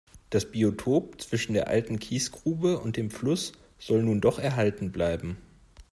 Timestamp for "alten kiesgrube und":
1.67-2.97